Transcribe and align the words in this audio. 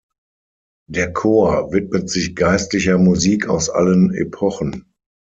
Der 0.89 1.13
Chor 1.13 1.73
widmet 1.73 2.09
sich 2.09 2.35
geistlicher 2.35 2.97
Musik 2.97 3.47
aus 3.47 3.69
allen 3.69 4.11
Epochen. 4.15 4.91